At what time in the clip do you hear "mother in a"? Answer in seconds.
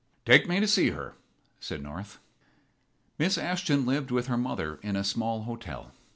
4.35-5.03